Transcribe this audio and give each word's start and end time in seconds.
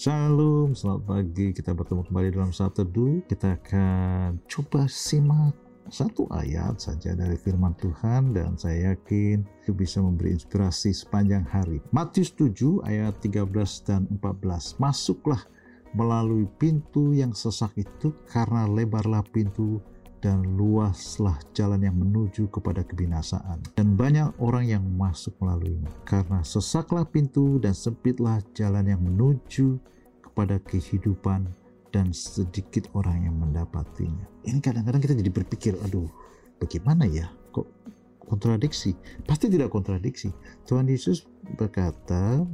Shalom, 0.00 0.72
selamat 0.72 1.02
pagi. 1.04 1.52
Kita 1.52 1.76
bertemu 1.76 2.08
kembali 2.08 2.32
dalam 2.32 2.56
satu 2.56 2.88
teduh. 2.88 3.20
Kita 3.28 3.60
akan 3.60 4.40
coba 4.48 4.88
simak 4.88 5.52
satu 5.92 6.24
ayat 6.32 6.80
saja 6.80 7.12
dari 7.12 7.36
firman 7.36 7.76
Tuhan 7.76 8.32
dan 8.32 8.56
saya 8.56 8.96
yakin 8.96 9.44
itu 9.60 9.76
bisa 9.76 10.00
memberi 10.00 10.32
inspirasi 10.32 10.96
sepanjang 10.96 11.44
hari. 11.44 11.84
Matius 11.92 12.32
7 12.32 12.80
ayat 12.88 13.20
13 13.20 13.44
dan 13.84 14.08
14. 14.08 14.80
Masuklah 14.80 15.44
melalui 15.92 16.48
pintu 16.56 17.12
yang 17.12 17.36
sesak 17.36 17.76
itu 17.76 18.16
karena 18.24 18.64
lebarlah 18.64 19.20
pintu 19.28 19.84
dan 20.20 20.44
luaslah 20.56 21.40
jalan 21.56 21.80
yang 21.80 21.96
menuju 21.96 22.52
kepada 22.52 22.84
kebinasaan. 22.84 23.64
Dan 23.74 23.96
banyak 23.96 24.36
orang 24.40 24.68
yang 24.68 24.84
masuk 24.84 25.32
melaluinya. 25.40 25.88
Karena 26.04 26.44
sesaklah 26.44 27.08
pintu 27.08 27.56
dan 27.56 27.72
sempitlah 27.72 28.44
jalan 28.52 28.84
yang 28.84 29.00
menuju 29.00 29.80
kepada 30.20 30.60
kehidupan 30.60 31.48
dan 31.90 32.14
sedikit 32.14 32.86
orang 32.94 33.26
yang 33.26 33.36
mendapatinya. 33.36 34.24
Ini 34.46 34.62
kadang-kadang 34.62 35.02
kita 35.02 35.14
jadi 35.18 35.32
berpikir, 35.32 35.74
aduh, 35.82 36.06
bagaimana 36.62 37.08
ya? 37.08 37.26
Kok 37.50 37.66
kontradiksi? 38.30 38.94
Pasti 39.26 39.50
tidak 39.50 39.74
kontradiksi. 39.74 40.30
Tuhan 40.68 40.86
Yesus 40.86 41.26
berkata, 41.58 42.46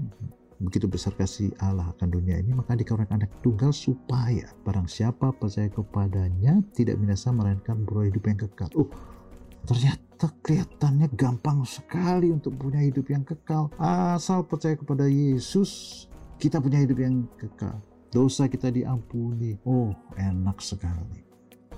begitu 0.57 0.89
besar 0.89 1.13
kasih 1.13 1.53
Allah 1.61 1.93
akan 1.97 2.09
dunia 2.09 2.41
ini, 2.41 2.57
maka 2.57 2.73
dikarenakan 2.73 3.25
anak 3.25 3.33
tunggal 3.45 3.71
supaya 3.77 4.49
barang 4.65 4.89
siapa 4.89 5.33
percaya 5.37 5.69
kepadanya 5.69 6.65
tidak 6.73 6.97
binasa 6.97 7.29
melainkan 7.33 7.85
beroleh 7.85 8.09
hidup 8.09 8.25
yang 8.25 8.39
kekal. 8.41 8.69
Oh, 8.77 8.89
ternyata 9.69 10.33
kelihatannya 10.41 11.13
gampang 11.13 11.61
sekali 11.69 12.33
untuk 12.33 12.57
punya 12.57 12.81
hidup 12.81 13.05
yang 13.13 13.25
kekal. 13.27 13.69
Asal 13.77 14.49
percaya 14.49 14.79
kepada 14.79 15.05
Yesus, 15.05 16.05
kita 16.41 16.61
punya 16.61 16.81
hidup 16.81 16.99
yang 17.01 17.29
kekal. 17.37 17.77
Dosa 18.09 18.49
kita 18.49 18.73
diampuni. 18.73 19.61
Oh, 19.69 19.93
enak 20.17 20.63
sekali. 20.65 21.27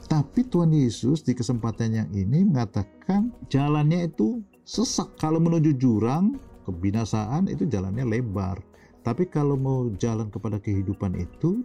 Tapi 0.07 0.47
Tuhan 0.47 0.71
Yesus 0.71 1.27
di 1.27 1.35
kesempatan 1.35 1.91
yang 1.91 2.09
ini 2.15 2.47
mengatakan 2.47 3.35
jalannya 3.51 4.07
itu 4.07 4.39
sesak. 4.63 5.19
Kalau 5.19 5.43
menuju 5.43 5.75
jurang, 5.75 6.39
kebinasaan 6.69 7.51
itu 7.51 7.67
jalannya 7.67 8.07
lebar. 8.07 8.61
Tapi 9.09 9.25
kalau 9.25 9.57
mau 9.57 9.89
jalan 9.97 10.29
kepada 10.29 10.61
kehidupan 10.61 11.17
itu 11.17 11.65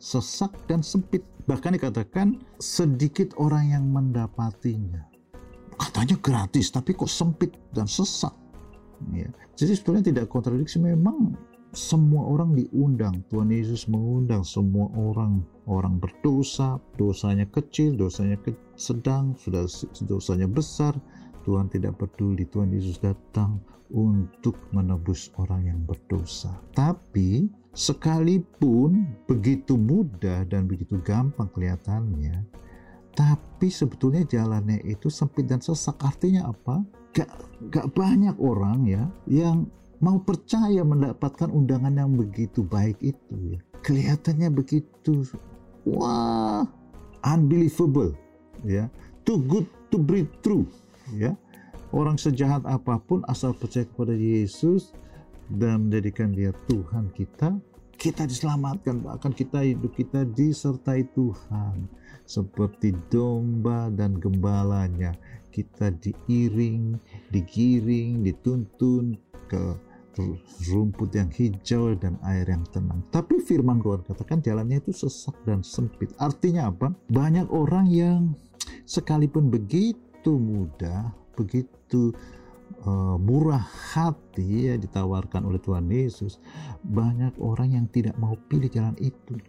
sesak 0.00 0.56
dan 0.72 0.80
sempit. 0.80 1.20
Bahkan 1.44 1.76
dikatakan 1.76 2.40
sedikit 2.56 3.36
orang 3.36 3.76
yang 3.76 3.84
mendapatinya. 3.92 5.04
Katanya 5.76 6.16
gratis, 6.16 6.72
tapi 6.72 6.96
kok 6.96 7.12
sempit 7.12 7.52
dan 7.76 7.84
sesak. 7.84 8.32
Ya. 9.12 9.28
Jadi 9.52 9.76
sebetulnya 9.76 10.04
tidak 10.08 10.32
kontradiksi 10.32 10.80
memang 10.80 11.36
semua 11.76 12.24
orang 12.24 12.56
diundang. 12.56 13.20
Tuhan 13.28 13.52
Yesus 13.52 13.84
mengundang 13.84 14.40
semua 14.40 14.88
orang. 14.96 15.44
Orang 15.68 16.00
berdosa, 16.00 16.80
dosanya 16.96 17.44
kecil, 17.52 18.00
dosanya 18.00 18.40
sedang, 18.80 19.36
sudah 19.36 19.68
dosanya 20.08 20.48
besar. 20.48 20.96
Tuhan 21.48 21.72
tidak 21.72 21.96
peduli. 21.96 22.44
Tuhan 22.44 22.68
Yesus 22.76 23.00
datang 23.00 23.56
untuk 23.88 24.60
menebus 24.76 25.32
orang 25.40 25.64
yang 25.64 25.80
berdosa. 25.88 26.52
Tapi 26.76 27.48
sekalipun 27.72 29.16
begitu 29.24 29.80
mudah 29.80 30.44
dan 30.44 30.68
begitu 30.68 31.00
gampang 31.00 31.48
kelihatannya, 31.56 32.44
tapi 33.16 33.72
sebetulnya 33.72 34.28
jalannya 34.28 34.84
itu 34.84 35.08
sempit 35.08 35.48
dan 35.48 35.64
sesak. 35.64 35.96
Artinya 36.04 36.52
apa? 36.52 36.84
Gak, 37.16 37.32
gak 37.72 37.88
banyak 37.96 38.36
orang 38.36 38.84
ya 38.84 39.08
yang 39.24 39.72
mau 40.04 40.20
percaya 40.20 40.84
mendapatkan 40.84 41.48
undangan 41.48 41.96
yang 41.96 42.12
begitu 42.12 42.60
baik 42.60 43.00
itu 43.00 43.56
ya. 43.56 43.60
Kelihatannya 43.80 44.52
begitu 44.52 45.24
wah 45.88 46.68
unbelievable 47.24 48.12
ya. 48.68 48.92
Too 49.24 49.40
good 49.48 49.64
to 49.88 49.96
be 49.96 50.28
true 50.44 50.68
ya. 51.16 51.32
Orang 51.88 52.20
sejahat 52.20 52.68
apa 52.68 53.00
pun 53.00 53.24
asal 53.24 53.56
percaya 53.56 53.88
kepada 53.88 54.12
Yesus 54.12 54.92
dan 55.48 55.88
menjadikan 55.88 56.36
dia 56.36 56.52
Tuhan 56.68 57.08
kita, 57.16 57.56
kita 57.96 58.28
diselamatkan 58.28 59.00
bahkan 59.00 59.32
kita 59.32 59.64
hidup 59.64 59.96
kita 59.96 60.28
disertai 60.28 61.08
Tuhan 61.16 61.88
seperti 62.28 62.92
domba 63.08 63.88
dan 63.88 64.20
gembalanya 64.20 65.16
kita 65.48 65.90
diiring, 65.96 67.00
digiring, 67.32 68.22
dituntun 68.22 69.16
ke 69.48 69.62
rumput 70.70 71.14
yang 71.14 71.30
hijau 71.30 71.94
dan 71.94 72.18
air 72.26 72.46
yang 72.46 72.66
tenang. 72.74 73.02
Tapi 73.10 73.38
firman 73.42 73.78
Tuhan 73.78 74.02
katakan 74.02 74.42
jalannya 74.42 74.82
itu 74.82 74.90
sesak 74.90 75.34
dan 75.46 75.62
sempit. 75.62 76.10
Artinya 76.18 76.70
apa? 76.70 76.90
Banyak 77.10 77.50
orang 77.54 77.86
yang 77.86 78.34
sekalipun 78.82 79.48
begitu 79.48 80.07
mudah, 80.36 81.14
begitu 81.32 82.12
uh, 82.84 83.16
murah 83.16 83.64
hati 83.94 84.68
ya 84.68 84.74
ditawarkan 84.76 85.48
oleh 85.48 85.60
Tuhan 85.62 85.88
Yesus, 85.88 86.42
banyak 86.84 87.32
orang 87.40 87.78
yang 87.78 87.86
tidak 87.88 88.18
mau 88.20 88.36
pilih 88.50 88.68
jalan 88.68 88.96
itu. 89.00 89.40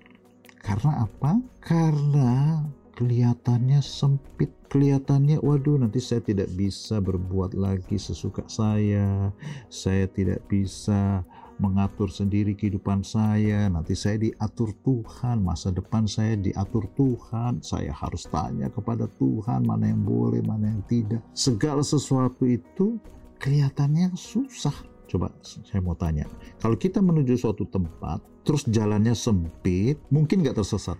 Karena 0.59 1.07
apa? 1.07 1.39
Karena 1.63 2.63
kelihatannya 2.99 3.79
sempit, 3.79 4.51
kelihatannya 4.67 5.39
waduh 5.39 5.79
nanti 5.79 6.03
saya 6.03 6.19
tidak 6.19 6.51
bisa 6.51 6.99
berbuat 6.99 7.55
lagi 7.55 7.95
sesuka 7.95 8.43
saya, 8.51 9.31
saya 9.71 10.03
tidak 10.11 10.43
bisa 10.51 11.23
mengatur 11.59 12.07
sendiri 12.07 12.55
kehidupan 12.55 13.03
saya, 13.03 13.67
nanti 13.67 13.93
saya 13.93 14.15
diatur 14.17 14.71
Tuhan, 14.81 15.43
masa 15.43 15.69
depan 15.75 16.07
saya 16.07 16.39
diatur 16.39 16.87
Tuhan, 16.95 17.59
saya 17.59 17.91
harus 17.91 18.25
tanya 18.31 18.71
kepada 18.71 19.05
Tuhan 19.19 19.67
mana 19.67 19.91
yang 19.91 20.01
boleh, 20.01 20.39
mana 20.41 20.71
yang 20.71 20.83
tidak. 20.87 21.21
Segala 21.35 21.83
sesuatu 21.83 22.47
itu 22.47 22.95
kelihatannya 23.43 24.15
susah. 24.15 24.73
Coba 25.09 25.33
saya 25.43 25.81
mau 25.83 25.97
tanya, 25.97 26.29
kalau 26.63 26.79
kita 26.79 27.03
menuju 27.03 27.35
suatu 27.35 27.67
tempat, 27.67 28.23
terus 28.47 28.63
jalannya 28.63 29.13
sempit, 29.17 29.99
mungkin 30.07 30.45
nggak 30.45 30.57
tersesat? 30.57 30.97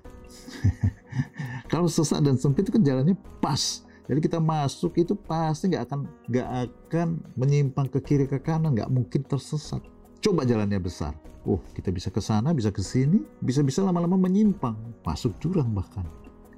Kalau 1.71 1.85
sesat 1.85 2.21
dan 2.25 2.37
sempit 2.37 2.65
itu 2.65 2.73
kan 2.73 2.81
jalannya 2.81 3.13
pas. 3.37 3.85
Jadi 4.09 4.25
kita 4.25 4.41
masuk 4.41 4.97
itu 4.97 5.13
pasti 5.13 5.69
nggak 5.69 5.83
akan 5.85 5.99
nggak 6.25 6.47
akan 6.65 7.07
menyimpang 7.37 7.85
ke 7.93 8.01
kiri 8.01 8.25
ke 8.25 8.41
kanan, 8.41 8.73
nggak 8.73 8.89
mungkin 8.89 9.21
tersesat. 9.21 9.85
Coba 10.19 10.44
jalannya 10.44 10.84
besar. 10.84 11.16
Oh, 11.47 11.63
kita 11.72 11.96
bisa 11.96 12.12
ke 12.12 12.19
sana, 12.19 12.52
bisa 12.52 12.69
ke 12.75 12.84
sini, 12.84 13.24
bisa-bisa 13.40 13.80
lama-lama 13.80 14.19
menyimpang, 14.19 14.75
masuk 15.07 15.31
jurang 15.40 15.72
bahkan. 15.72 16.03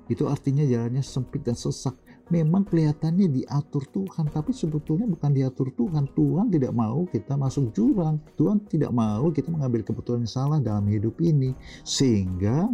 Itu 0.09 0.25
artinya 0.27 0.65
jalannya 0.65 1.05
sempit 1.05 1.45
dan 1.45 1.53
sesak. 1.53 1.93
Memang 2.33 2.65
kelihatannya 2.65 3.31
diatur 3.31 3.85
Tuhan, 3.93 4.27
tapi 4.33 4.51
sebetulnya 4.51 5.05
bukan 5.05 5.31
diatur 5.31 5.71
Tuhan. 5.77 6.09
Tuhan 6.11 6.49
tidak 6.49 6.73
mau 6.73 7.05
kita 7.07 7.37
masuk 7.37 7.71
jurang. 7.71 8.17
Tuhan 8.35 8.65
tidak 8.65 8.91
mau 8.91 9.29
kita 9.31 9.47
mengambil 9.53 9.85
keputusan 9.85 10.25
yang 10.25 10.31
salah 10.31 10.59
dalam 10.59 10.89
hidup 10.89 11.15
ini. 11.21 11.55
Sehingga 11.85 12.67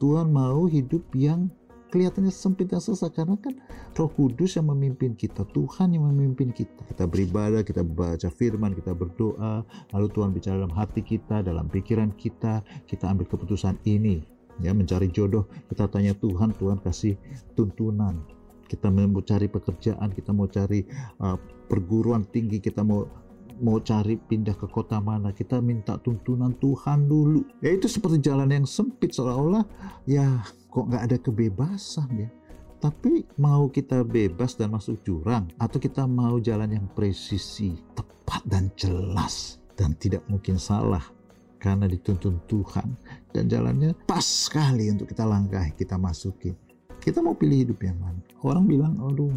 Tuhan 0.00 0.32
mau 0.32 0.66
hidup 0.66 1.04
yang 1.14 1.46
kelihatannya 1.92 2.32
sempit 2.32 2.70
dan 2.70 2.82
susah 2.82 3.10
karena 3.12 3.36
kan 3.38 3.54
Roh 3.94 4.10
Kudus 4.10 4.58
yang 4.58 4.70
memimpin 4.70 5.14
kita, 5.14 5.46
Tuhan 5.54 5.94
yang 5.94 6.08
memimpin 6.10 6.50
kita. 6.50 6.82
Kita 6.90 7.04
beribadah, 7.06 7.62
kita 7.62 7.86
baca 7.86 8.28
firman, 8.28 8.74
kita 8.74 8.92
berdoa, 8.92 9.62
lalu 9.94 10.06
Tuhan 10.10 10.30
bicara 10.34 10.58
dalam 10.58 10.74
hati 10.74 11.00
kita, 11.04 11.46
dalam 11.46 11.70
pikiran 11.70 12.10
kita, 12.18 12.64
kita 12.88 13.04
ambil 13.06 13.28
keputusan 13.30 13.78
ini. 13.86 14.24
Ya, 14.62 14.70
mencari 14.70 15.10
jodoh, 15.10 15.50
kita 15.66 15.90
tanya 15.90 16.14
Tuhan, 16.14 16.54
Tuhan 16.54 16.78
kasih 16.78 17.18
tuntunan. 17.58 18.22
Kita 18.70 18.86
mau 18.90 19.22
cari 19.22 19.50
pekerjaan, 19.50 20.14
kita 20.14 20.30
mau 20.30 20.46
cari 20.46 20.86
uh, 21.18 21.34
perguruan 21.66 22.22
tinggi, 22.30 22.62
kita 22.62 22.86
mau 22.86 23.06
mau 23.60 23.78
cari 23.78 24.18
pindah 24.18 24.56
ke 24.56 24.66
kota 24.66 24.98
mana 24.98 25.30
kita 25.30 25.60
minta 25.60 25.98
tuntunan 26.00 26.54
Tuhan 26.58 27.06
dulu. 27.06 27.44
Ya 27.62 27.74
itu 27.74 27.86
seperti 27.86 28.24
jalan 28.24 28.50
yang 28.50 28.66
sempit 28.66 29.14
seolah-olah 29.14 29.64
ya 30.08 30.42
kok 30.70 30.84
nggak 30.90 31.04
ada 31.10 31.16
kebebasan 31.20 32.08
ya. 32.16 32.30
Tapi 32.82 33.24
mau 33.40 33.72
kita 33.72 34.04
bebas 34.04 34.60
dan 34.60 34.74
masuk 34.74 35.00
jurang 35.06 35.48
atau 35.56 35.80
kita 35.80 36.04
mau 36.04 36.36
jalan 36.36 36.68
yang 36.68 36.86
presisi 36.92 37.72
tepat 37.96 38.44
dan 38.44 38.68
jelas 38.76 39.62
dan 39.74 39.96
tidak 39.96 40.20
mungkin 40.28 40.60
salah 40.60 41.02
karena 41.56 41.88
dituntun 41.88 42.44
Tuhan 42.44 42.92
dan 43.32 43.48
jalannya 43.48 43.96
pas 44.04 44.20
sekali 44.20 44.92
untuk 44.92 45.08
kita 45.08 45.24
langkahi 45.24 45.72
kita 45.72 45.96
masuki 45.96 46.52
kita 47.00 47.24
mau 47.24 47.36
pilih 47.36 47.68
hidup 47.68 47.84
yang 47.84 47.96
mana? 48.00 48.20
Orang 48.44 48.68
bilang 48.68 48.96
aduh 49.00 49.32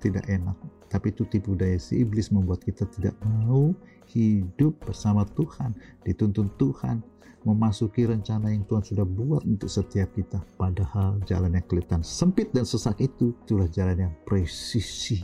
tidak 0.00 0.24
enak 0.28 0.56
tapi 0.86 1.10
itu 1.10 1.26
tipu 1.26 1.58
daya 1.58 1.76
si 1.76 2.00
iblis 2.00 2.30
membuat 2.30 2.62
kita 2.62 2.86
tidak 2.86 3.14
mau 3.26 3.74
hidup 4.14 4.78
bersama 4.86 5.26
Tuhan, 5.34 5.74
dituntun 6.06 6.48
Tuhan, 6.54 7.02
memasuki 7.42 8.06
rencana 8.06 8.54
yang 8.54 8.62
Tuhan 8.66 8.86
sudah 8.86 9.02
buat 9.02 9.42
untuk 9.42 9.66
setiap 9.66 10.14
kita. 10.14 10.38
Padahal 10.54 11.18
jalan 11.26 11.58
yang 11.58 11.66
kelihatan 11.66 12.06
sempit 12.06 12.54
dan 12.54 12.62
sesak 12.62 13.02
itu, 13.02 13.34
itulah 13.44 13.66
jalan 13.70 14.08
yang 14.08 14.14
presisi 14.22 15.22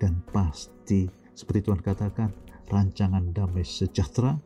dan 0.00 0.24
pasti. 0.32 1.08
Seperti 1.36 1.68
Tuhan 1.68 1.84
katakan, 1.84 2.32
rancangan 2.72 3.36
damai 3.36 3.64
sejahtera 3.64 4.36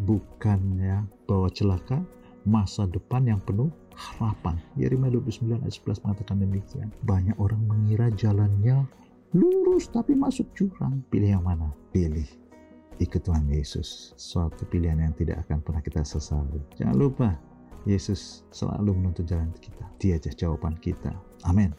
bukannya 0.00 1.04
bawa 1.28 1.52
celaka, 1.52 2.00
masa 2.48 2.88
depan 2.88 3.36
yang 3.36 3.40
penuh 3.44 3.68
harapan. 3.96 4.56
Yeremia 4.76 5.12
29 5.12 5.60
ayat 5.60 5.76
11 5.76 6.04
mengatakan 6.04 6.36
demikian. 6.40 6.88
Banyak 7.04 7.36
orang 7.40 7.64
mengira 7.64 8.12
jalannya 8.12 8.84
lurus 9.36 9.92
tapi 9.92 10.16
masuk 10.16 10.48
jurang. 10.56 11.04
Pilih 11.12 11.36
yang 11.36 11.44
mana? 11.44 11.68
Pilih 11.92 12.24
ikut 12.96 13.20
Tuhan 13.20 13.44
Yesus. 13.52 14.16
Suatu 14.16 14.64
pilihan 14.64 14.96
yang 14.96 15.12
tidak 15.12 15.44
akan 15.46 15.60
pernah 15.60 15.82
kita 15.84 16.00
sesali. 16.02 16.60
Jangan 16.80 16.96
lupa, 16.96 17.28
Yesus 17.84 18.42
selalu 18.48 18.96
menuntut 18.96 19.28
jalan 19.28 19.52
kita. 19.60 19.84
Dia 20.00 20.16
jawaban 20.18 20.74
kita. 20.80 21.12
Amin. 21.44 21.70